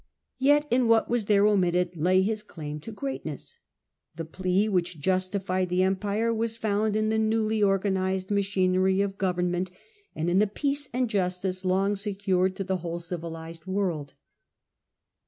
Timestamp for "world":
13.67-14.15